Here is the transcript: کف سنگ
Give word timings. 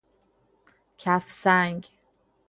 کف 0.97 1.31
سنگ 1.31 1.83